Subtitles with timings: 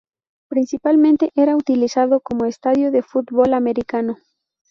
[0.49, 4.17] Principalmente era utilizado como estadio de fútbol americano.